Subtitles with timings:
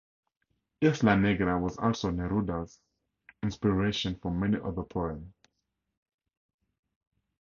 [0.81, 2.79] Isla Negra was also Neruda's
[3.43, 5.35] inspiration for many other poems.